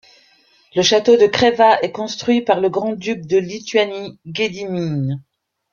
Le 0.75 0.81
château 0.81 1.15
de 1.15 1.27
Kreva 1.27 1.79
est 1.81 1.91
construit 1.91 2.41
par 2.41 2.59
le 2.59 2.69
Grand-Duc 2.71 3.27
de 3.27 3.37
Lituanie, 3.37 4.17
Ghédimin. 4.25 5.19